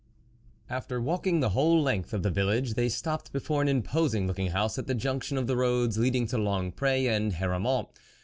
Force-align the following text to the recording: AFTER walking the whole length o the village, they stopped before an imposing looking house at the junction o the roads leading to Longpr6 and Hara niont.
AFTER 0.67 0.99
walking 0.99 1.41
the 1.41 1.49
whole 1.51 1.79
length 1.79 2.11
o 2.11 2.17
the 2.17 2.31
village, 2.31 2.73
they 2.73 2.89
stopped 2.89 3.31
before 3.31 3.61
an 3.61 3.67
imposing 3.67 4.25
looking 4.25 4.47
house 4.47 4.79
at 4.79 4.87
the 4.87 4.95
junction 4.95 5.37
o 5.37 5.43
the 5.43 5.55
roads 5.55 5.99
leading 5.99 6.25
to 6.25 6.37
Longpr6 6.37 7.07
and 7.07 7.33
Hara 7.33 7.59
niont. 7.59 7.89